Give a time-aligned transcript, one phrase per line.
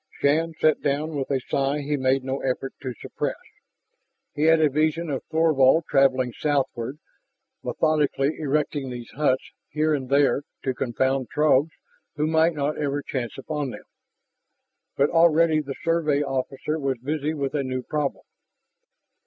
[0.19, 3.35] Shann sat down with a sigh he made no effort to suppress.
[4.33, 6.97] He had a vision of Thorvald traveling southward,
[7.61, 11.69] methodically erecting these huts here and there to confound Throgs
[12.15, 13.83] who might not ever chance upon them.
[14.97, 18.23] But already the Survey officer was busy with a new problem.